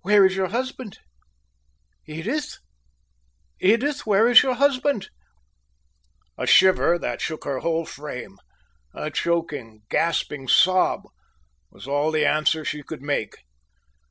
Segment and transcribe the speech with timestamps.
[0.00, 1.00] Where is your husband,
[2.06, 2.56] Edith?
[3.60, 5.10] Edith, where is your husband?"
[6.38, 8.38] A shiver that shook her whole frame
[8.94, 11.02] a choking, gasping sob,
[11.70, 13.34] was all the answer she could make.